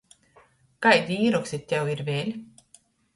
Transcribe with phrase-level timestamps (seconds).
[0.85, 2.33] Kaidi īroksti tev ir vēļ?